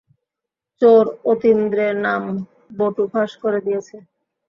[0.81, 2.23] চোর অতীন্দ্রের নাম
[2.77, 3.95] বটু ফাঁস করে দিয়েছে।